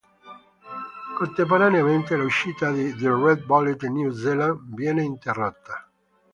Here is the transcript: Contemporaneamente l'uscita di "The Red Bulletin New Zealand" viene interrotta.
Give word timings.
Contemporaneamente 1.15 2.17
l'uscita 2.17 2.71
di 2.71 2.91
"The 2.95 3.07
Red 3.13 3.43
Bulletin 3.45 3.93
New 3.93 4.09
Zealand" 4.11 4.73
viene 4.73 5.03
interrotta. 5.03 5.87